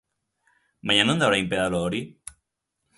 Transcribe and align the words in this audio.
Baina 0.87 1.05
non 1.07 1.19
da 1.21 1.29
orain 1.29 1.49
pedalo 1.51 1.85
hori? 1.85 2.01